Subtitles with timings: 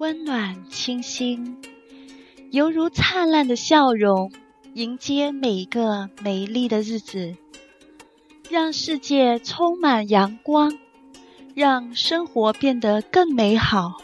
[0.00, 1.60] 温暖清新，
[2.50, 4.32] 犹如灿烂的笑容，
[4.72, 7.36] 迎接每一个美丽的日子，
[8.48, 10.78] 让世界充满阳光，
[11.54, 13.98] 让生活变得更美好。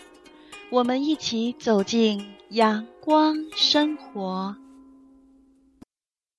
[0.69, 4.55] 我们一起走进阳光生活。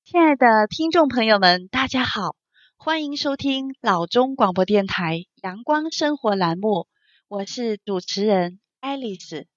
[0.05, 2.35] 亲爱的听众朋友们，大家好，
[2.75, 6.85] 欢迎收听老中广播电台阳光生活栏目，
[7.27, 8.59] 我是主持人。
[8.87, 9.47] 爱丽丝，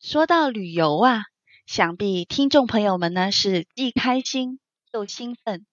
[0.00, 1.22] 说到旅游啊，
[1.64, 4.58] 想必听众朋友们呢是既开心
[4.92, 5.64] 又兴奋，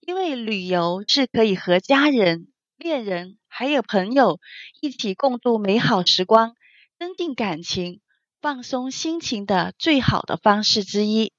[0.00, 4.38] 因为旅游是可以和家人、恋人还有朋友
[4.82, 6.56] 一起共度美好时光、
[6.98, 8.02] 增进感情、
[8.42, 11.32] 放松心情的最好的方式之一。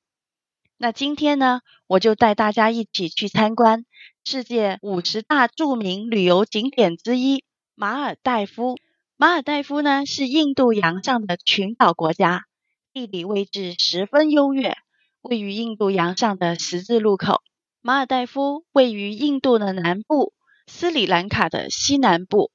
[0.78, 3.86] 那今天呢，我就带大家一起去参观
[4.26, 7.44] 世界五十大著名旅游景点之一——
[7.78, 8.80] 马尔代夫。
[9.22, 12.46] 马尔代夫呢，是印度洋上的群岛国家，
[12.94, 14.78] 地理位置十分优越，
[15.20, 17.42] 位于印度洋上的十字路口。
[17.82, 20.32] 马尔代夫位于印度的南部，
[20.68, 22.50] 斯里兰卡的西南部，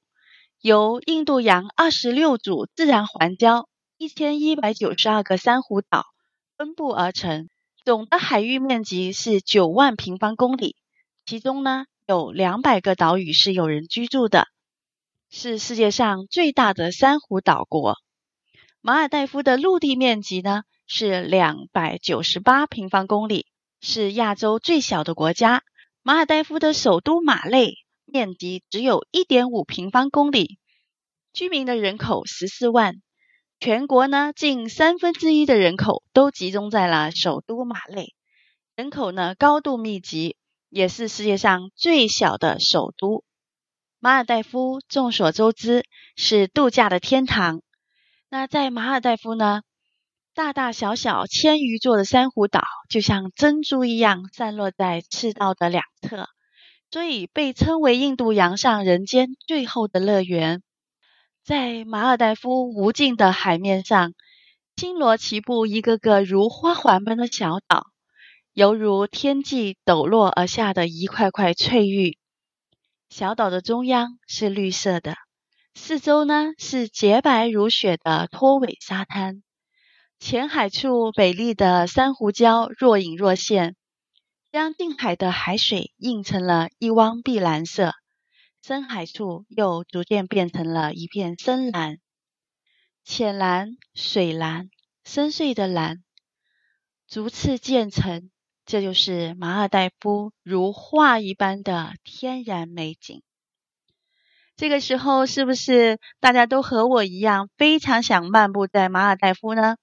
[0.59, 3.67] 由印度洋二十六组自然环礁、
[3.99, 6.07] 一千一百九十二个珊瑚岛
[6.57, 7.47] 分布而成，
[7.83, 10.75] 总的海域面积是九万平方公里，
[11.27, 14.47] 其中呢有两百个岛屿是有人居住的。
[15.37, 17.97] 是世界上最大的珊瑚岛国。
[18.79, 23.45] 马尔代夫的陆地面积呢是两百九十八平方公里，
[23.81, 25.61] 是亚洲最小的国家。
[26.03, 27.73] 马尔代夫的首都马累
[28.05, 30.57] 面积只有一点五平方公里，
[31.33, 32.95] 居民的人口十四万。
[33.59, 38.15] 全国呢近三分之一的人口都集中在了首都马累，
[38.77, 40.37] 人口呢高度密集，
[40.69, 43.25] 也是世界上最小的首都。
[44.05, 45.83] 马尔代夫众所周知
[46.15, 47.63] 是度假的天堂。
[48.29, 49.63] 那在马尔代夫呢，
[50.35, 56.29] 大大小小千余座的珊瑚岛就像珍珠一样散落在赤道的两侧，
[56.91, 60.61] 所以被称为印度洋上人间最后的乐园。
[61.43, 64.13] 在马尔代夫无尽的海面上，
[64.75, 67.87] 星罗棋布，一个个如花环般的小岛，
[68.53, 72.19] 犹如天际抖落而下的一块块翠玉。
[73.17, 75.15] 小岛的中央是绿色的，
[75.73, 79.41] 四周呢是洁白如雪的拖尾沙滩，
[80.19, 83.77] 浅海处美丽的珊瑚礁若隐若现，
[84.51, 87.93] 将近海的海水映成了一汪碧蓝色，
[88.61, 91.99] 深海处又逐渐变成了一片深蓝，
[93.05, 94.69] 浅蓝、水蓝、
[95.05, 96.03] 深邃的蓝，
[97.07, 98.29] 逐次渐成。
[98.65, 103.21] 这就是马尔代夫如画一般的天然美景。
[104.55, 109.77] 这个时候，是不是大家都和我一样，非常想漫步在马尔代夫呢？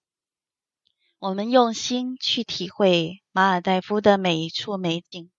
[1.19, 5.31] 我们用心去体会马尔代夫的每一处美景，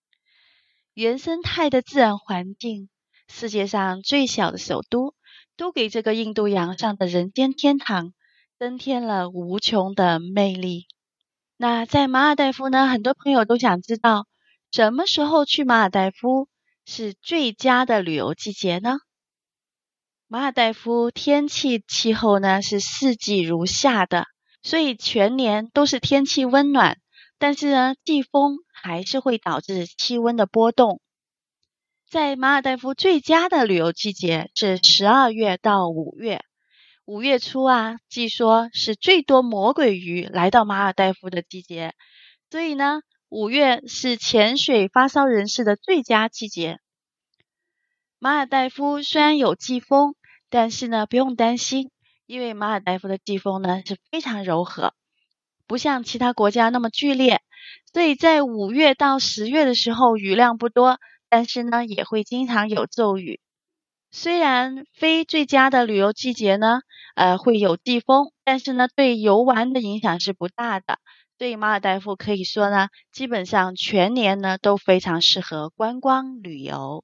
[0.94, 2.88] 原生态的自然环境，
[3.28, 5.14] 世界上最小的首都，
[5.56, 8.14] 都给这个印度洋上的人间天堂
[8.58, 10.86] 增添了无穷的魅力。
[11.66, 14.26] 那在马尔代夫呢，很多朋友都想知道，
[14.70, 16.46] 什么时候去马尔代夫
[16.84, 18.98] 是最佳的旅游季节呢？
[20.28, 24.26] 马尔代夫天气气候呢是四季如夏的，
[24.62, 26.98] 所以全年都是天气温暖，
[27.38, 31.00] 但是呢，季风还是会导致气温的波动。
[32.10, 36.44] 在马尔代夫最佳的旅游季节是十二月到五月。
[37.06, 41.92] 五月初啊，据说是最多魔鬼鱼来到马尔代夫的季节，
[42.50, 46.78] 所以呢，五月是潜水发烧人士的最佳季节。
[48.18, 50.14] 马尔代夫虽然有季风，
[50.48, 51.90] 但是呢，不用担心，
[52.24, 54.94] 因为马尔代夫的季风呢是非常柔和，
[55.66, 57.42] 不像其他国家那么剧烈，
[57.92, 60.98] 所以在五月到十月的时候雨量不多，
[61.28, 63.40] 但是呢，也会经常有骤雨。
[64.16, 66.82] 虽然非最佳的旅游季节呢，
[67.16, 71.00] 呃，会有季风，但是呢，对游玩的影响是不大的。
[71.36, 77.02] 对马尔代夫可以说呢，基本上全年呢都非常适合观光旅游。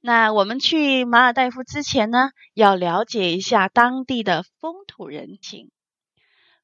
[0.00, 5.72] 那我们去马尔代夫之前呢，要了解一下当地的风土人情。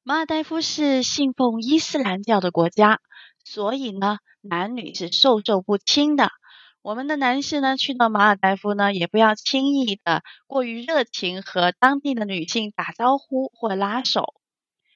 [0.03, 3.01] 马尔代夫是信奉伊斯兰教的国家，
[3.43, 6.29] 所以呢，男女是授受不亲的。
[6.81, 14.33] 我们的男士呢，去到马尔代夫呢，也不要轻易的过于热情和当地的女性打招呼或拉手。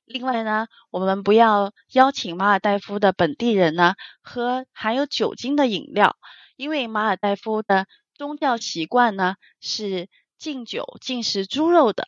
[0.05, 6.15] 另外呢，我们不要邀请马尔代夫的本地人呢，喝含有酒精的饮料，
[6.55, 10.07] 因为马尔代夫的宗教习惯呢，是
[10.37, 12.07] 禁酒、禁食猪肉的。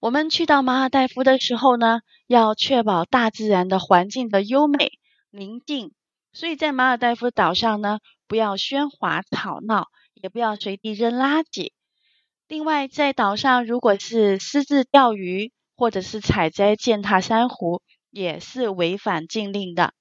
[0.00, 4.92] 我们去到马尔代夫的时候呢，要确保大自然的环境的优美
[5.30, 5.92] 宁静。
[6.32, 11.72] 所以在马尔代夫岛上呢，不要喧哗吵闹，也不要随地扔垃圾。
[12.48, 19.92] 另外，在岛上如果是私自钓鱼或者是采摘践踏珊瑚，也是违反禁令的。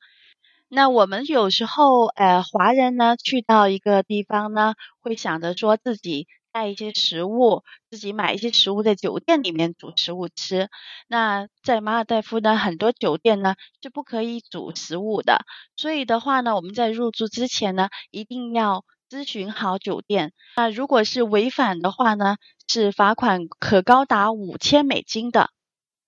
[0.69, 6.27] 那我们有时候，呃，华人呢，去到一个地方呢，会想着说自己。
[6.51, 10.69] 带一些食物，自己买一些食物，在酒店里面煮食物吃。
[11.07, 15.45] 那在马尔代夫呢，很多酒店呢是不可以煮食物的。
[15.75, 20.33] 所以的话呢，我们在入住之前呢，一定要咨询好酒店。
[20.55, 22.37] 那如果是违反的话呢，
[22.67, 25.49] 是罚款可高达五千美金的。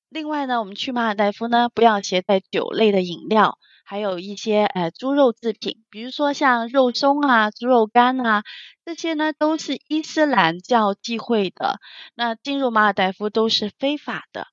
[0.10, 3.58] 另外呢，我们去马尔代夫呢，不要携带酒类的饮料。
[3.84, 8.44] 还有一些呃猪肉制品，比如说像肉松啊、猪肉干啊，
[8.86, 11.80] 这些呢都是伊斯兰教忌讳的。
[12.16, 14.48] 那进入马尔代夫都是非法的。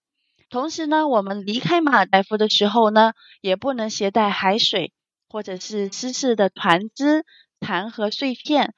[0.50, 4.92] 同时呢，我们离开马尔代夫的时候呢，也不能携带海水
[5.28, 7.24] 或者是湿式的船只、
[7.60, 8.74] 残骸碎片。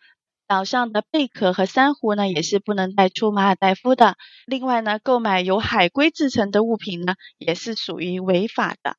[0.47, 4.17] 岛上的贝壳和珊瑚呢，也是不能带出马尔代夫的。
[4.45, 8.97] 另外呢，购买由海龟制成的物品呢，也是属于违法的。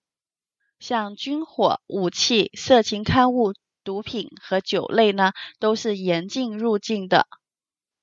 [0.84, 3.54] 像军火、武器、色情刊物、
[3.86, 7.26] 毒品和酒类呢，都是严禁入境的。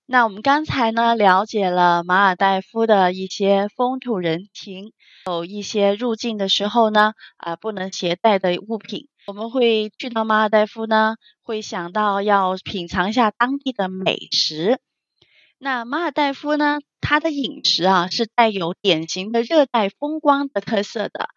[0.06, 4.94] 那我们刚才呢，了解了马尔代夫的一些风土人情，
[5.26, 9.08] 有一些入境的时候呢，啊、不能携带的物品。
[9.26, 14.80] 我们会去到马尔代夫呢，会想到要品尝一下当地的美食。
[15.58, 21.28] 那马尔代夫呢，它的饮食啊，是带有典型的热带风光的特色的。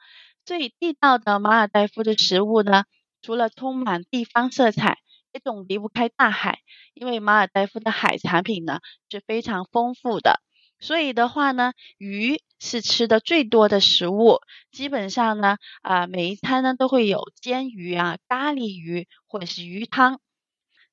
[0.45, 2.84] 最地道的马尔代夫的食物呢，
[3.22, 4.98] 除了充满地方色彩，
[5.31, 6.60] 也总离不开大海。
[6.94, 8.80] 因为马尔代夫的海产品呢
[9.10, 10.42] 是非常丰富的，
[10.80, 14.40] 所以的话呢，鱼是吃的最多的食物。
[14.72, 20.19] 基本上呢，啊、每一餐呢都会有煎鱼啊、咖喱鱼或者是鱼汤。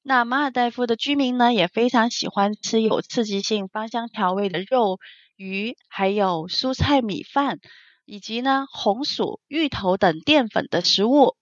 [0.02, 4.98] 那马尔代夫的居民呢也非常喜欢吃有刺激性、芳香调味的肉、
[5.36, 7.58] 鱼，还有蔬菜、米饭。
[8.10, 11.36] 以及呢，红薯、芋头等淀粉的食物。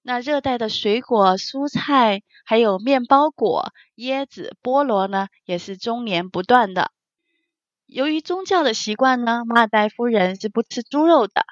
[0.00, 6.92] 那热带的水果、蔬菜，还有面包果、椰子、菠萝呢，也是终年不断的。
[7.84, 11.44] 由于宗教的习惯呢，马尔代夫人是不吃猪肉的，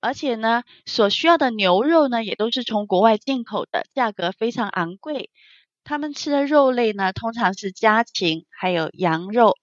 [0.00, 5.30] 而且呢，所需要的牛肉呢，也都是从国外进口的，价格非常昂贵。
[5.82, 9.56] 他们吃的肉类呢，通常是家禽，还有羊肉。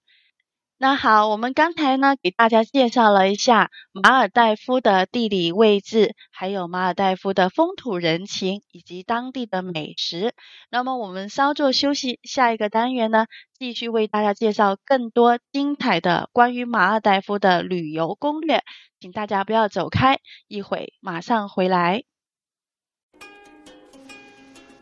[0.83, 10.33] 那好，我们刚才呢给大家介绍了一下马尔代夫的地理位置，还有马尔代夫的风土人情以及当地的美食。
[10.72, 13.28] 那么我们稍作休息，下一个单元呢
[13.60, 18.63] 继续为大家介绍更多精彩的关于马尔代夫的旅游攻略，
[19.00, 20.18] 请大家不要走开，
[20.48, 22.06] 一会马上回来。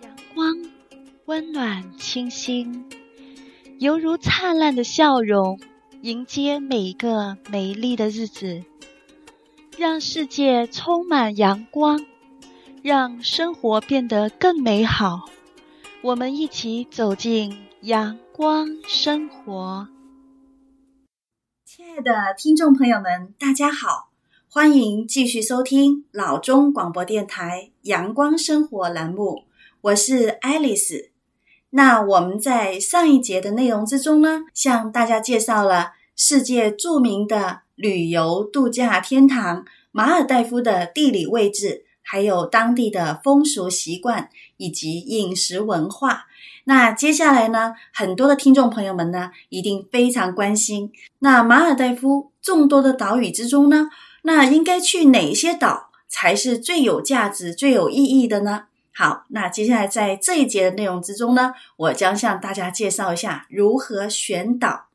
[0.02, 0.56] 阳光
[1.26, 2.88] 温暖清新，
[3.80, 5.60] 犹如灿烂的笑容。
[6.02, 8.64] 迎接每一个美丽的日子，
[9.78, 12.06] 让世界充满阳光，
[12.82, 15.26] 让生活变得更美好。
[16.02, 19.90] 我们一起走进阳光生活。
[21.66, 24.12] 亲爱的听众朋友们，大家好，
[24.50, 29.44] 欢迎继续收听老中广播电台阳光生活栏目，
[29.82, 31.12] 我是爱丽丝。
[31.72, 46.26] 那我们在上一节的内容之中呢，向大家介绍了世界著名的旅游度假天堂马尔代夫的地理位置，还有当地的风俗习惯以及饮食文化。
[46.66, 53.90] 那接下来呢，很多的听众朋友们呢，一定非常关心，那马尔代夫众多的岛屿之中呢，
[54.24, 58.66] 那应该去哪些岛才是最有价值、最有意义的呢？
[59.00, 64.90] 好，那接下来在这一节的内容之中呢，我将向大家介绍一下如何选岛。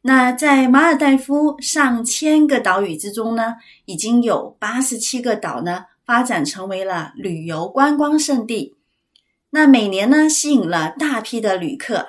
[0.00, 8.78] 那在马尔代夫上千个岛屿之中呢，已经有八十七个岛呢发展成为了旅游观光胜地。
[9.50, 12.08] 那每年呢，吸引了大批的旅客，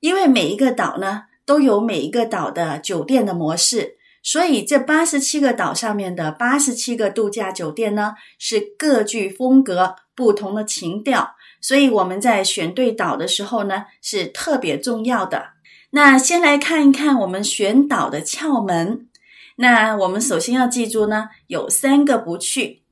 [0.00, 3.96] 因为每一个岛呢都有每一个岛的酒店的模式。
[4.22, 11.36] 所以，这八十七个岛上面的八十七个度假酒店呢，是各具风格、不同的情调。
[11.62, 15.52] 所以我们在选对岛的时候呢，是特别重要的。
[15.92, 19.08] 那先来看一看我们选岛的窍门。
[19.56, 22.82] 那我们首先要记住呢，有三个不去。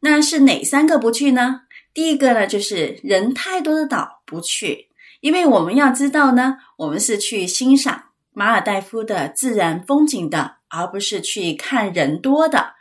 [0.00, 1.62] 那是哪三个不去呢？
[1.94, 4.88] 第一个呢，就是人太多的岛不去，
[5.20, 10.56] 因为我们要知道呢，我们是去欣赏马尔代夫的自然风景的。
[10.76, 12.73] 而不是去看人多的。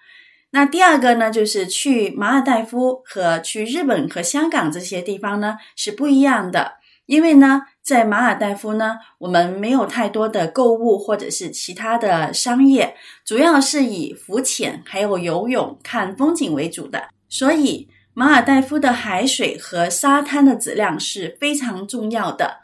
[0.55, 6.73] 那第二个呢，就是去马尔代夫和去日本和香港这些地方呢是不一样的，
[7.07, 12.95] 因为呢，在马尔代夫呢，我们没有太多的购物或者是其他的商业，
[13.25, 22.59] 主要是以浮潜还有游泳、看风景为主的，所以马尔代夫的海水和沙滩的质量是非常重要的。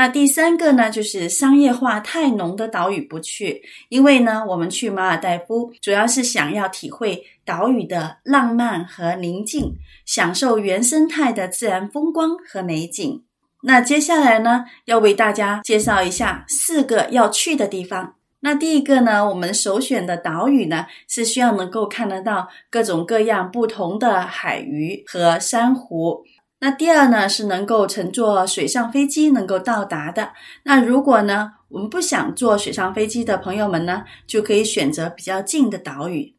[0.00, 9.74] 那第三个呢，就是商业化太浓的岛屿不去，因为呢，我们去马尔代夫主要是想要体会岛屿的浪漫和宁静，
[10.06, 13.24] 享受原生态的自然风光和美景。
[13.64, 18.14] 那接下来呢，要为大家介绍一下四个要去的地方。
[18.38, 26.22] 那第一个呢，我们首选的岛屿呢，是需要能够看得到各种各样不同的海鱼和珊瑚。
[26.60, 30.32] 那第二呢，是能够乘坐水上飞机能够到达的。
[30.64, 36.34] 那如果呢，我们不想坐水上飞机的朋友们呢，就可以选择比较近的岛屿。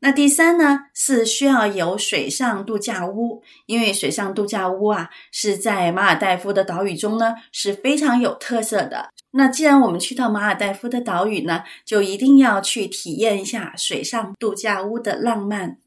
[0.00, 9.08] 那第三呢，是需要有水上度假屋，因为水上度假屋啊，是在马尔代夫的岛屿中呢，是非常有特色的。
[9.30, 15.78] 那既然我们去到马尔代夫的岛屿呢，就一定要去体验一下水上度假屋的浪漫。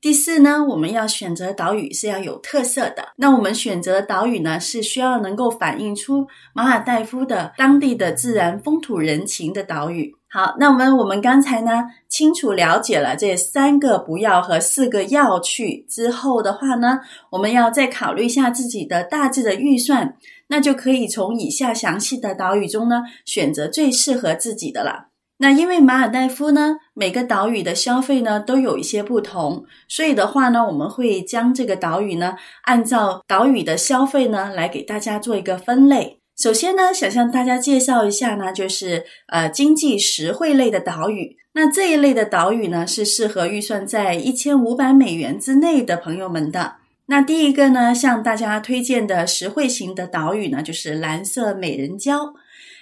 [0.00, 3.08] 第四呢，我们要选择岛屿是要有特色的。
[3.16, 10.14] 那我们选择岛屿呢，是需要能够反映出马尔代夫的当地的自然风土人情的岛屿。
[10.30, 17.00] 好，那我们我们刚才呢，清楚了解了这三个不要和四个要去之后的话呢，
[17.30, 25.07] 我们要再考虑一下自己的大致的预算，那就可以从以下详细的岛屿中呢，选择最适合自己的了。
[25.40, 36.18] 那因为马尔代夫呢，每个岛屿的消费呢都有一些不同，所以的话呢，我们会将这个岛屿呢按照岛屿的消费呢来给大家做一个分类。
[36.36, 41.36] 首先呢，想向大家介绍一下呢，就是呃经济实惠类的岛屿。
[41.52, 46.76] 那这一类的岛屿呢是适合预算在一千五百美元之内的朋友们的。
[47.06, 52.32] 那第一个呢，向大家推荐的实惠型的岛屿呢，就是蓝色美人礁。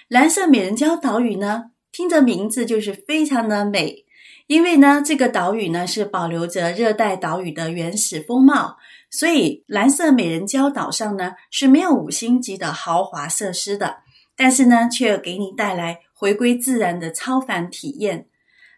[0.07, 1.65] 蓝色美人礁岛屿呢。
[1.97, 4.05] 听着名字就是非常的美，
[4.45, 8.77] 因为呢，这个岛屿呢是保留着热带岛屿的原始风貌，
[9.09, 14.01] 所以蓝色美人礁岛上呢是没有五星级的豪华设施的，
[14.35, 18.27] 但是呢却给你带来回归自然的超凡体验。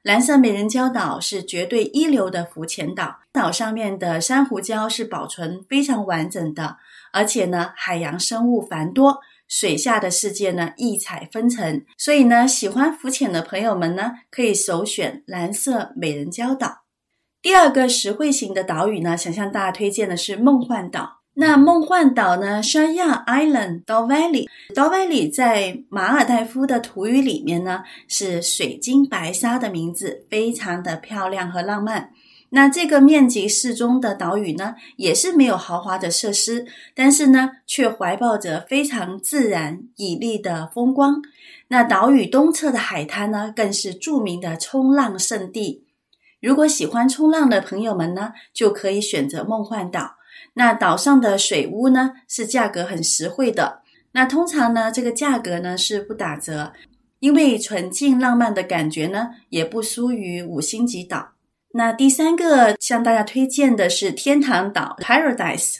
[0.01, 6.77] 蓝色美人礁岛是绝对一流的浮潜岛，岛上面的珊瑚礁是保存非常完整的，
[7.11, 9.19] 而且呢海洋生物繁多。
[9.49, 16.83] 水下的世界呢，异彩纷呈，所以呢，喜欢浮潜的朋友们呢，可以首选蓝色美人礁岛。
[17.41, 21.17] 第二个实惠型的岛屿呢，想向大家推荐的是梦幻岛。
[21.35, 25.13] 那梦幻岛呢沙亚 Island d o v a l l e y d o v a l l
[25.13, 32.11] e y 在马尔代夫的土语里面呢，是水晶白沙的名字，非常的漂亮和浪漫。
[32.51, 36.65] 那这个面积适中的岛屿呢，也是没有豪华的设施，
[36.95, 41.21] 但是呢，却怀抱着非常自然綺丽的风光。
[41.67, 45.83] 那岛屿东侧的海滩呢，更是著名的冲浪圣地。
[46.41, 50.15] 如果喜欢冲浪的朋友们呢，就可以选择梦幻岛。
[50.53, 53.81] 那岛上的水屋呢，是价格很实惠的。
[54.13, 56.73] 那通常呢，这个价格呢是不打折，
[57.19, 61.33] 因为纯净浪漫的感觉呢，也不输于五星级岛。
[61.73, 65.77] 那第三个向大家推荐的是天堂岛 Paradise。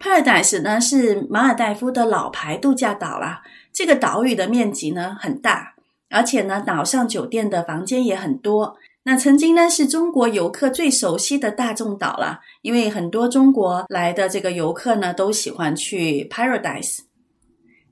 [0.00, 3.42] Paradise 呢是马尔代夫的老牌度假岛啦。
[3.72, 5.74] 这个岛屿的面积呢很大，
[6.08, 8.76] 而且呢岛上酒店的房间也很多。
[9.02, 17.00] 那曾经呢是中国游客最熟悉的大众岛啦，因为很多中国来的这个游客呢都喜欢去 Paradise。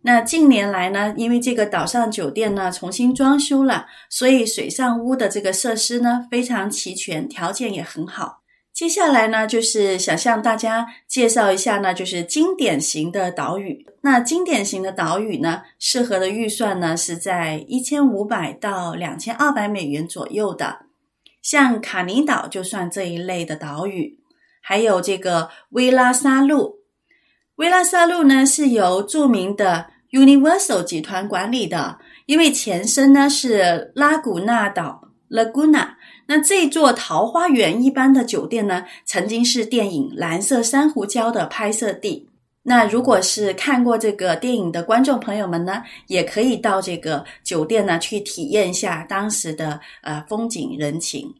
[0.06, 8.42] 那近年来呢，因为这个岛上酒店呢重新装修了，所以水上屋的这个设施呢非常齐全，条件也很好。
[8.72, 13.84] 接下来呢，就是想向大家介绍一下呢，就是经典型的岛屿。
[14.02, 20.86] 那经典型的岛屿呢，适合的预算呢是在一千五百到两千二百美元左右的。
[21.42, 24.20] 像卡尼岛就算这一类的岛屿，
[24.62, 26.76] 还有这个威拉沙路。
[27.56, 35.94] 威拉沙路呢是由著名的 Universal 集团管理的，因为前身呢是拉古纳岛 Laguna。
[36.28, 42.28] 那这座桃花源一般的酒店呢，曾经是电影《蓝色珊瑚礁》的拍摄地。
[42.62, 51.32] 那如果是看过这个电影的观众朋友们呢，也可以到这个酒店呢去体验一下当时的呃风景人情。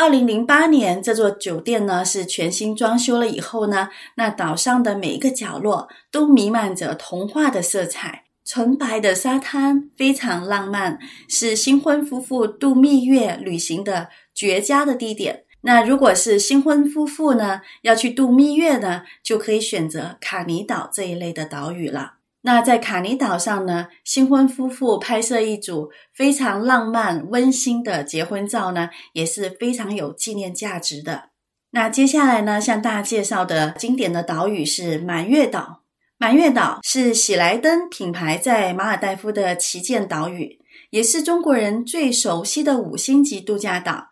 [0.00, 8.24] 二零零八年，这座酒店呢是全新装修了以后呢，那岛上的每一个角落都弥漫着童话的色彩。
[8.42, 15.44] 纯白的沙滩非常浪漫，是新婚夫妇度蜜月旅行的绝佳的地点。
[15.60, 22.19] 那如果是新婚夫妇呢，要去度蜜月呢，就可以选择卡尼岛这一类的岛屿了。
[22.42, 31.30] 那在卡尼岛上呢，新婚夫妇拍摄一组非常浪漫温馨的结婚照呢，也是非常有纪念价值的。
[31.72, 35.82] 那接下来呢，向大家介绍的经典的岛屿是满月岛。
[36.16, 44.08] 满月岛是喜来登品牌在马尔代夫的旗舰岛屿，也是中国人最熟悉的五星级度假岛。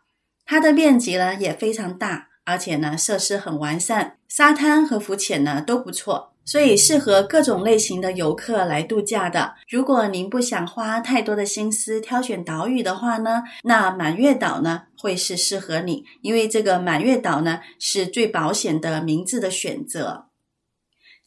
[0.46, 9.54] 它的面积呢也非常大，而且呢设施很完善，沙滩和浮潜呢都不错，所以适合各种类型的游客来度假的。
[9.68, 20.24] 如果您不想花太多的心思挑选岛屿的话呢，那满月岛呢会是适合你，因为这个满月岛呢是最保险的名字的选择。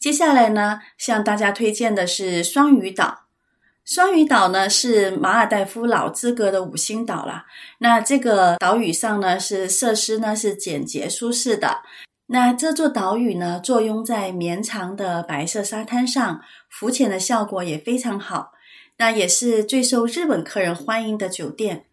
[0.00, 3.20] 接下来呢，向大家推荐的是双鱼岛。
[3.84, 7.46] 双鱼岛呢是马尔代夫老资格的五星岛啦。
[7.78, 11.82] 那这个岛屿上呢是设施呢是简洁舒适的。
[12.32, 18.52] 那这座岛屿呢坐拥在绵长的白色沙滩上，浮潜的效果也非常好。
[18.96, 21.84] 那也是最受日本客人欢迎的酒店。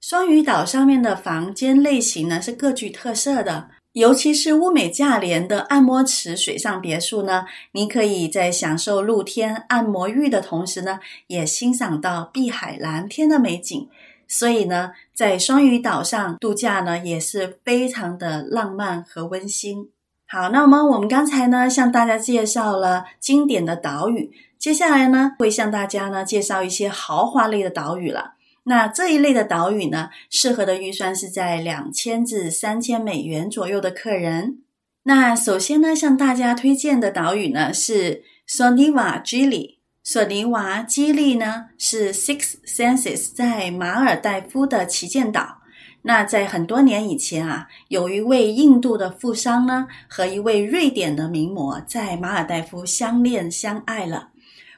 [0.00, 3.68] 双鱼岛上面的房间类型呢是各具特色的。
[3.92, 13.86] 尤其是物美价廉的按摩池水上别墅呢，您可以在享受露天按摩浴的同时呢，也欣赏到碧海蓝天的美景。
[14.32, 19.90] 所以呢，在双鱼岛上度假呢，也是非常的浪漫和温馨。
[20.26, 28.32] 好，那么我们刚才呢，向大家介绍了经典的岛屿，接下来呢，会向大家呢介绍一些豪华类的岛屿了。
[28.64, 34.62] 那这一类的岛屿呢，适合的预算是在两千至三千美元左右的客人。
[35.02, 39.81] 那首先呢，向大家推荐的岛屿呢是索尼瓦基利。
[40.04, 45.58] 索尼瓦基利呢是 Six Senses 在马尔代夫的旗舰岛。
[46.02, 54.30] 那在很多年以前啊，有一位印度的富商呢和一位瑞典的名模在马尔代夫相恋相爱了。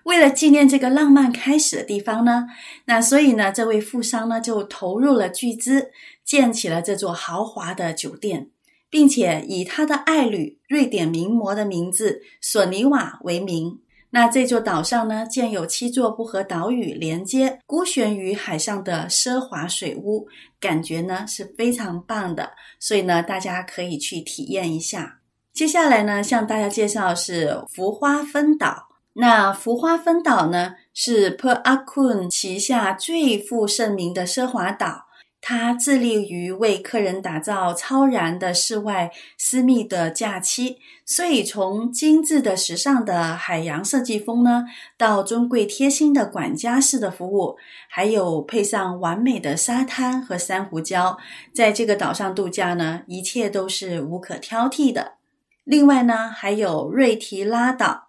[0.03, 2.49] 为了纪念这个浪漫开始的地方呢，
[2.85, 5.91] 那所以呢，这位富商呢就投入了巨资，
[6.23, 8.51] 建起了这座豪华的酒店，
[8.91, 13.79] 并且以他的爱侣瑞典名模的名字索尼瓦为名。
[14.15, 20.29] 那这座岛上呢，建有七座不和岛屿连接、孤悬于海上的奢华水屋，
[20.61, 22.53] 感觉呢是非常棒的。
[22.79, 25.19] 所以呢，大家可以去体验一下。
[25.53, 28.87] 接下来呢，向大家介绍是浮花分岛。
[29.15, 35.07] 那浮花分岛呢，是 Per Akun 旗下最负盛名的奢华岛。
[35.47, 44.65] 它致力于为客人打造超然的室外私密的假期，所以从精致的时尚的海洋设计风呢，
[44.97, 47.59] 到尊贵贴心的管家式的服务，
[47.91, 51.19] 还有配上完美的沙滩和珊瑚礁，
[51.53, 55.17] 在这个岛上度假呢，一切都是无可挑剔的。
[55.65, 58.09] 另外呢，还有瑞提拉岛。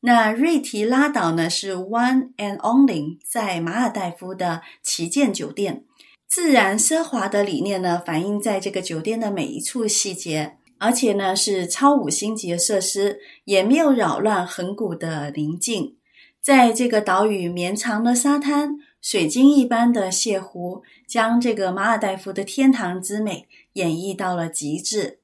[0.00, 5.84] 那瑞提拉岛呢，是 One and Only 在马尔代夫的旗舰酒店，
[6.28, 15.96] 自然奢华的理念呢，反映在这个酒店的每一处细节，而且呢是超五星级的设施，也没有扰乱恒古的宁静。
[16.42, 25.20] 在这个岛屿绵长的沙滩、水晶一般的泻湖，将这个马尔代夫的天堂之美演绎到了极致。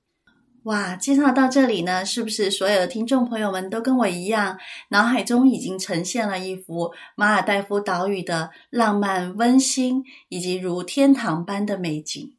[0.65, 4.57] 哇，介绍到这里呢，是不是所有的听众朋友们都跟我一样，
[4.91, 12.33] 脑海中已经呈现了一幅马尔代夫岛屿的浪漫温馨以及如天堂般的美景？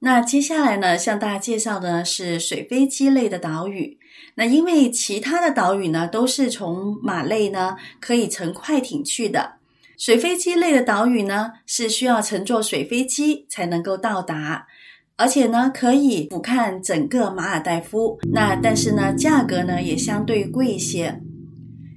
[0.00, 3.98] 那接下来呢，向大家介绍的是水飞机类的岛屿。
[4.34, 9.58] 那因为其他的岛屿呢都是从马累呢可以乘快艇去的，
[9.96, 14.66] 水飞机类的岛屿呢是需要乘坐水飞机才能够到达。
[15.16, 18.18] 而且呢，可以俯瞰整个马尔代夫。
[18.32, 21.20] 那但是呢，价格呢也相对贵一些。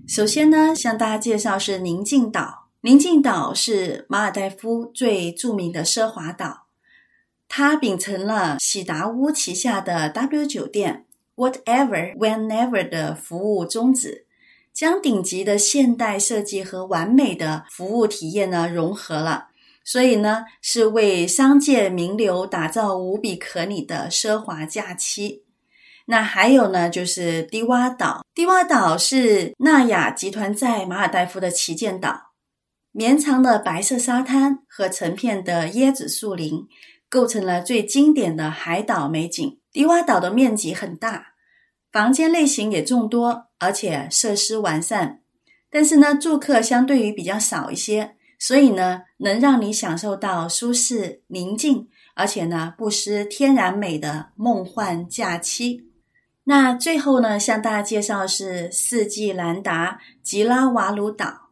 [0.08, 2.68] 首先呢，向大家介绍是宁静岛。
[2.82, 6.68] 宁静岛是马尔代夫最著名的奢华岛，
[7.50, 14.26] 它秉承了喜达屋旗下的 W 酒店 Whatever Whenever 的服务宗旨，
[14.72, 19.48] 将顶级的现代设计和完美的服务体验呢融合了。
[19.88, 25.46] 所以呢，是为商界名流打造无比可拟的奢华假期。
[26.08, 28.26] 那还有呢，就是低洼岛。
[28.36, 32.34] 低洼岛是纳雅集团在马尔代夫的旗舰岛，
[32.92, 36.68] 绵长的白色沙滩和成片的椰子树林，
[37.08, 39.58] 构成了最经典的海岛美景。
[39.72, 41.28] 低洼岛的面积很大，
[41.94, 45.22] 房间类型也众多，而且设施完善。
[45.70, 55.88] 但是呢，住客相对于比较少一些，所以呢，能让你享受到舒适宁静，而且呢，不失天然美的梦幻假期。
[56.44, 61.50] 那最后呢，向大家介绍是四季兰达吉拉瓦鲁岛。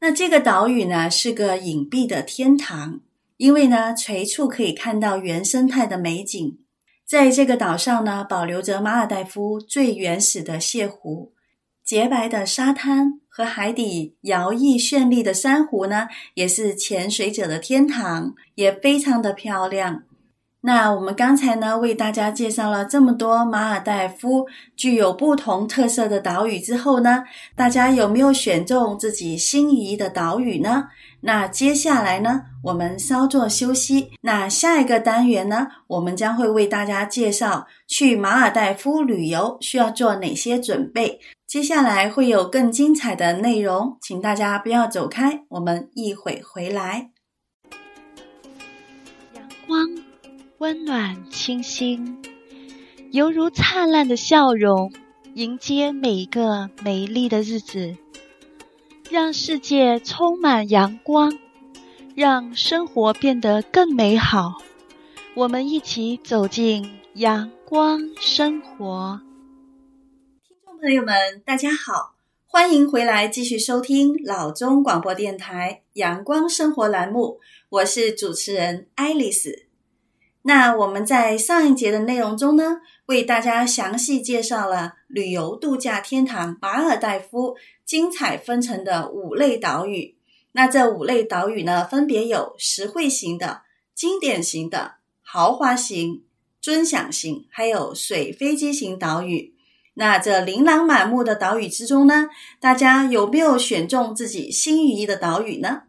[0.00, 3.00] 那这个岛屿呢，是个隐蔽的天堂，
[3.36, 6.58] 因为呢，随处可以看到原生态的美景。
[7.06, 11.32] 在这个岛上呢，保留着马尔代夫最原始的泻湖，
[11.82, 20.02] 洁白的沙滩和海底摇曳绚丽的珊瑚呢，也是潜水者的天堂，也非常的漂亮。
[20.60, 27.22] 那我们刚才呢，为大家介绍了这么多马尔代夫具有不同特色的岛屿之后呢，
[27.54, 30.88] 大家有没有选中自己心仪的岛屿呢？
[31.20, 34.10] 那接下来呢，我们稍作休息。
[34.22, 41.20] 那下一个单元呢，我们将会为大家介绍去马尔代夫旅游需要做哪些准备。
[41.46, 47.10] 接下来会有更精彩的内容，请大家不要走开，我们一会回来。
[49.34, 50.07] 阳光。
[50.58, 52.20] 温暖清新，
[53.12, 54.92] 犹如灿烂的笑容，
[55.34, 57.96] 迎接每一个美丽的日子，
[59.08, 61.38] 让世界充满阳光，
[62.16, 64.58] 让生活变得更美好。
[65.36, 69.20] 我们一起走进阳光生活。
[70.48, 72.16] 听众朋友们，大家好，
[72.48, 79.67] 欢迎回来继续收听老中广播电台阳光生活栏目，我是主持人爱丽丝。
[80.48, 90.16] 那我们在上一节的内容中呢，为大家详细介绍了旅游度假天堂马尔代夫精彩纷呈的五类岛屿。
[90.52, 93.60] 那这五类岛屿呢，分别有实惠型的、
[93.94, 96.24] 经典型的、豪华型、
[96.62, 99.54] 尊享型，还有水飞机型岛屿。
[99.92, 105.82] 那这琳琅满目的岛屿之中呢，大家有没有选中自己心仪的岛屿呢？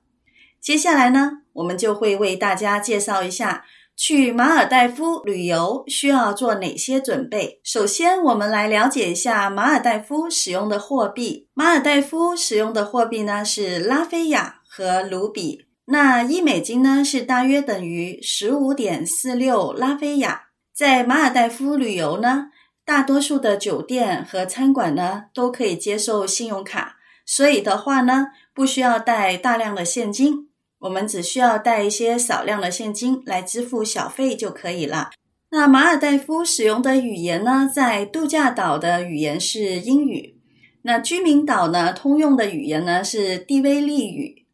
[0.60, 3.64] 接下来呢，我们就会为大家介绍一下。
[4.00, 7.60] 去马尔代夫旅游需要做哪些准备？
[7.66, 11.50] 首先，我们来了解一下马尔代夫使用的货币。
[11.54, 15.66] 马尔代夫使用的货币呢是拉菲亚和卢比。
[15.88, 20.44] 那一美金呢是大约等于十五点四六拉菲亚。
[20.74, 22.52] 在马尔代夫旅游呢，
[22.86, 30.49] 大多数的酒店和餐馆呢都可以接受信用卡，所以的话呢，不需要带大量的现金。
[30.80, 35.12] 我们只需要带一些少量的现金来支付小费就可以了。
[35.52, 40.36] 那马尔代夫使用的语言呢，在度假岛的语言是英语。
[40.84, 44.46] 那居民岛呢，通用的语言呢是蒂威利语。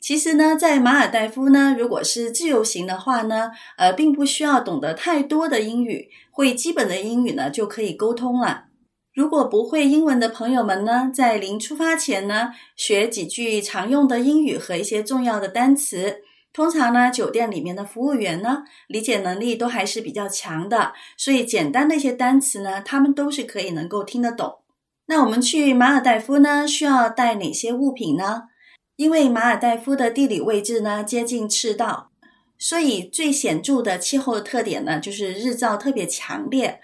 [0.00, 8.64] 其实呢，在马尔代夫呢，如果是自由行的话呢，呃，并不需要懂得太多的英语，会基本的英语呢就可以沟通了。
[9.14, 16.22] 如果不会英文的朋友们呢，在临出发前呢，学几句常用的英语和一些重要的单词。
[16.50, 24.60] 通常呢，酒店里面的服务员呢，理解能力都还是比较强的，所以简单的一些单词呢，他们都是可以能够听得懂。
[25.06, 28.44] 那我们去马尔代夫呢，需要带哪些物品呢？
[28.96, 32.10] 因为马尔代夫的地理位置呢，接近赤道，
[32.58, 36.80] 所以最显著的气候的特点呢，就是日照特别强烈。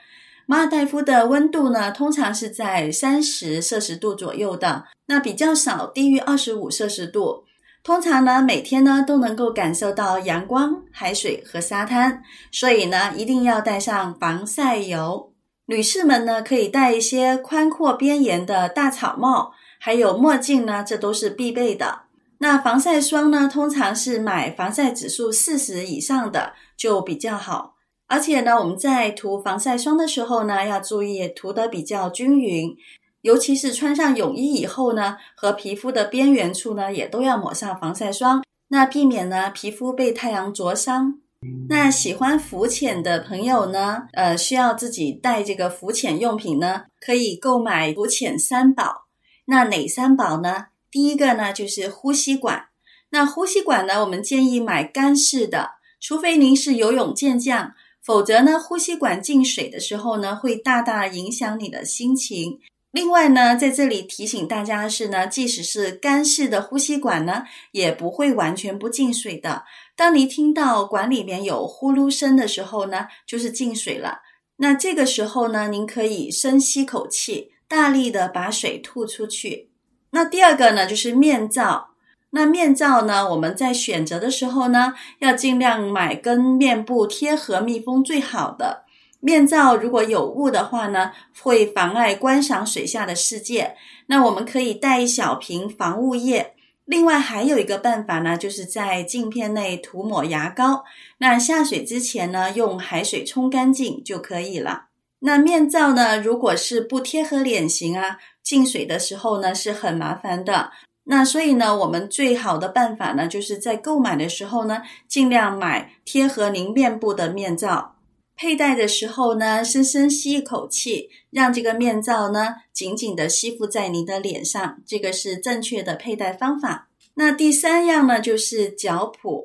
[0.51, 7.45] 马尔代夫的温度呢，通常是在三十摄氏度左右的，那比较少低于二十五摄氏度。
[7.85, 15.31] 通常呢，每天呢都能够感受到阳光、海水和沙滩，所以呢，一定要带上防晒油。
[15.67, 22.05] 女士们呢，可以戴一些宽阔边沿的大草帽，还有墨镜呢，这都是必备的。
[22.39, 27.75] 那防晒霜呢，通常是买防晒指数四十以上的就比较好。
[28.09, 32.75] 而且呢，我们在涂防晒霜的时候呢，要注意涂得比较均匀，
[33.21, 41.21] 尤其是穿上泳衣以后呢，和皮肤的边缘处呢，也都要抹上防晒霜，那避免呢皮肤被太阳灼伤。
[41.69, 49.05] 那喜欢浮潜的朋友呢，呃，需要自己带这个浮潜用品呢，可以购买浮潜三宝。
[49.45, 50.67] 那哪三宝呢？
[50.91, 52.69] 第一个呢就是呼吸管。
[53.11, 57.75] 那呼吸管呢，我们建议买干式的，除非您是游泳健将。
[58.09, 62.59] 否则呢，呼吸管进水的时候呢，会大大影响你的心情。
[62.91, 67.43] 另外呢，在这里提醒大家的是呢，即使是干式的呼吸管呢，
[67.73, 69.65] 也不会完全不进水的。
[69.95, 74.21] 当你听到管里面有呼噜声的时候呢，就是进水了。
[74.57, 79.69] 那这个时候呢，您可以深吸口气，大力的把水吐出去。
[80.13, 81.91] 那第二个呢，就是面罩。
[82.31, 88.85] 那面罩呢，我们在选择的时候呢，要尽量买跟面部贴合、密封最好的。
[89.21, 91.13] 面罩如果有雾的话呢，
[91.43, 93.77] 会妨碍观赏水下的世界。
[94.07, 96.55] 那我们可以带一小瓶防雾液。
[96.85, 100.85] 另外还有一个办法呢，就是在镜片内涂抹牙膏。
[101.19, 104.85] 那下水之前呢，用海水冲干净就可以了。
[105.21, 110.71] 那面罩呢，如果是不贴合脸型啊，进水的时候呢，是很麻烦的。
[111.11, 117.95] 那所以呢，我们最好的办法呢，就是在购买的时候呢，尽量买贴合您面部的面罩。
[118.37, 126.89] 佩戴的时候呢，深深吸一口气，让这个面罩呢紧紧的吸附在您的脸上，这个是正确的佩戴方法。
[127.15, 129.45] 那第三样呢，就是脚蹼。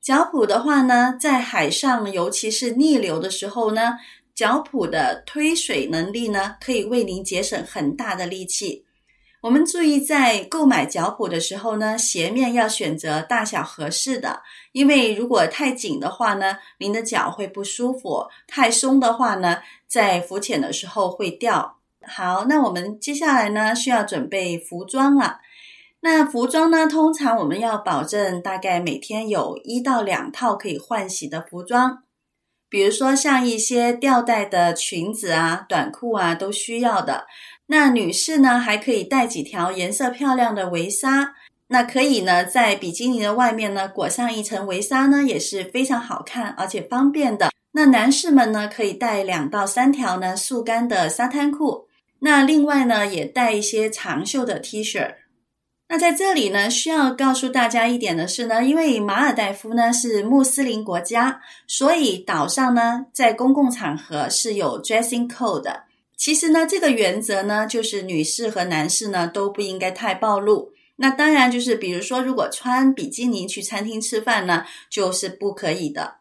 [0.00, 3.98] 脚蹼的话呢，在海上，尤其是逆流的时候呢，
[4.32, 8.84] 脚蹼的推水能力呢，可以为您节省很大的力气。
[9.42, 21.78] 我们注意在购买脚蹼的时候呢，鞋面要选择大小合适的，因为如果太紧的话呢，您的脚会不舒服；太松的话呢，在浮潜的时候会掉。
[22.02, 25.38] 好，那我们接下来呢，需要准备服装了。
[26.00, 32.02] 那服装呢，通常我们要保证大概每天有一到两套可以换洗的服装，
[32.68, 37.26] 比如说像一些吊带的裙子啊、短裤啊，都需要的。
[37.72, 41.36] 那女士呢，还可以带几条颜色漂亮的围纱，
[41.68, 47.52] 那可以呢，在比基尼的外面呢，裹上一层围纱呢，也是非常好看而且方便的。
[47.70, 51.86] 那男士们呢，可以带两到三条呢速干的沙滩裤，
[52.18, 55.14] 那另外呢，也带一些长袖的 T 恤。
[55.88, 65.84] 那在这里呢，需要告诉大家一点的是呢，因为马尔代夫呢是穆斯林国家，所以岛上呢，在公共场合是有 dressing code 的。
[66.20, 70.70] 其实呢，这个原则呢，就是女士和男士呢都不应该太暴露。
[70.96, 76.16] 那当然就是，比如说，如果穿比基尼去餐厅吃饭呢，就是不可以的。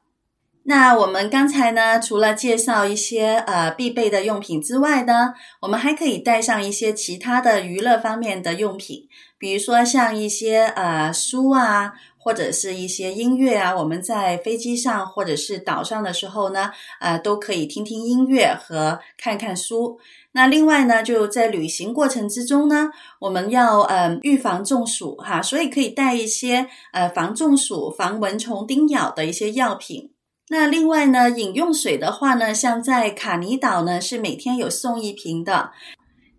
[0.63, 5.33] 那我们刚才呢，除了介绍一些呃必备的用品之外呢，
[5.63, 11.95] 我们还可以带上一些其他的娱乐方面的用品，比如说像一些呃书啊。
[12.19, 19.97] 或者是一些音乐啊，我们在飞机上或者是岛上的时候呢，呃，都可以听听音乐和看看书。
[20.33, 30.11] 那另外呢，就在旅行过程之中呢，我们要呃预防中暑哈，所以可以带一些呃防中暑、防蚊虫叮咬的一些药品。
[30.49, 35.71] 那另外呢，饮用水的话呢，像在卡尼岛呢，是每天有送一瓶的。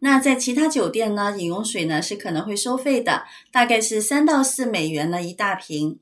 [0.00, 5.98] 那在其他酒店呢，饮用水呢是可能会收费的，大概是三到四美元呢一大瓶。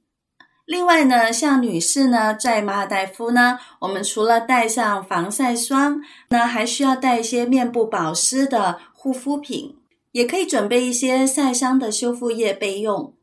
[0.64, 9.76] 另外呢，像女士呢，在马尔代夫呢，我们除了带上防晒霜，那还需要带一些面部保湿的护肤品，
[10.12, 13.14] 也可以准备一些晒伤的修复液备用。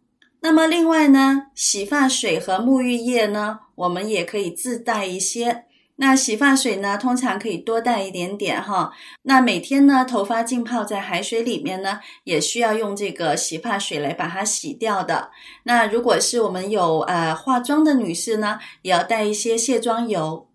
[0.41, 5.65] 那么另外呢，洗发水和沐浴液呢，我们也可以自带一些。
[5.97, 8.91] 那洗发水呢，通常可以多带一点点哈。
[9.21, 15.31] 那每天呢，头发浸泡在海水里面呢，也需要用这个洗发水来把它洗掉的。
[15.63, 20.49] 那如果是我们有呃化妆的女士呢，也要带一些卸妆油。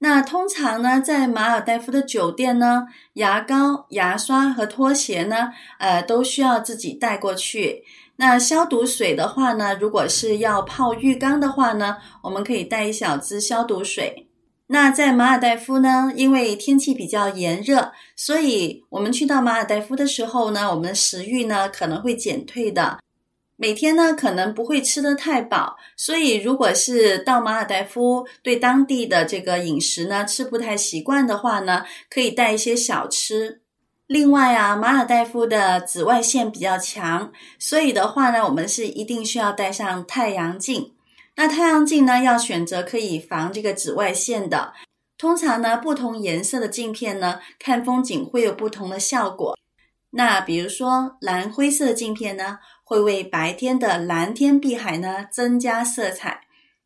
[0.00, 7.84] 那通常呢，在马尔代夫的酒店呢，牙膏、牙刷和拖鞋呢，呃，都需要自己带过去。
[8.16, 14.26] 那消毒水的话呢，如果是要泡浴缸的话呢，我们可以带一小支消毒水。
[14.72, 23.00] 那在马尔代夫呢，因为天气比较炎热，所以我们去到马尔代夫的时候呢，我们的食欲呢可能会减退的。
[23.56, 33.60] 每天呢可能不会吃得太饱，所以如果是到马尔代夫对当地的这个饮食呢吃不太习惯的话呢，可以带一些小吃。
[34.06, 40.92] 另外啊，马尔代夫的紫外线比较强，所以的话呢，我们是一定需要带上太阳镜。
[41.42, 44.74] 那太阳镜呢，要选择可以防这个紫外线的。
[45.16, 49.56] 通常呢，不同颜色的镜片呢，看风景会有不同的效果。
[50.10, 56.42] 那比如说，蓝灰色的镜片呢，会为白天的蓝天碧海呢增加色彩；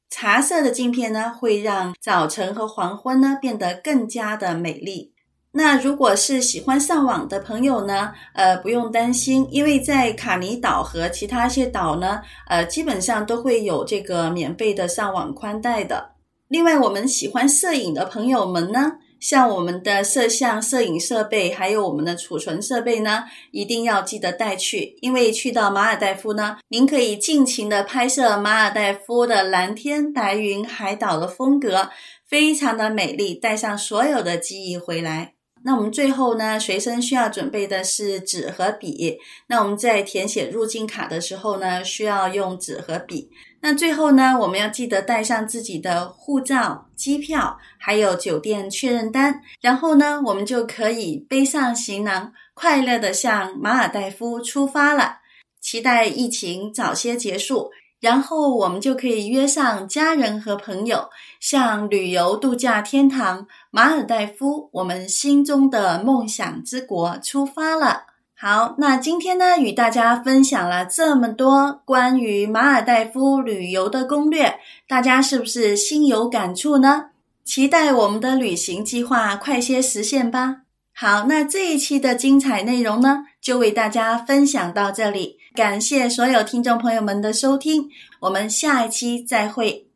[0.08, 5.13] 茶色的镜片呢，会让早晨和黄昏呢变得更加的美丽。
[5.56, 16.10] 那如果是喜欢上网的朋友呢，呃，不用担心，因为在卡尼岛和其他一些岛呢，呃，基本上都会有这个免费的上网宽带的。
[16.48, 31.90] 另外，我们喜欢摄影的朋友们呢，像我们的摄像、摄影设备，还有我们的储存设备呢，一定要记得带去，因为去到马尔代夫呢，您可以尽情的拍摄马尔代夫的蓝天白云、海岛的风格，
[32.28, 35.34] 非常的美丽，带上所有的记忆回来。
[35.66, 39.18] 那我们最后呢，随身需要准备的是纸和笔。
[39.46, 43.30] 那我们在填写入境卡的时候呢，需要用纸和笔。
[43.60, 49.40] 那最后呢，我们要记得带上自己的护照、机票，还有酒店确认单。
[49.62, 55.20] 然后呢，我们就可以背上行囊，快乐地向马尔代夫出发了。
[55.62, 61.08] 期待疫情早些结束，然后我们就可以约上家人和朋友，
[61.40, 68.04] 向旅游度假天堂马尔代夫，我们心中的梦想之国出发了。
[68.36, 77.06] 好，那今天呢，与大家分享了这么多关于马尔代夫旅游的攻略，大家是不是心有感触呢？
[77.44, 80.58] 期待我们的旅行计划快些实现吧。
[80.92, 87.88] 好，那这一期的精彩内容呢，就为大家分享到这里，感谢所有听众朋友们的收听，
[88.20, 89.88] 我们下一期再会。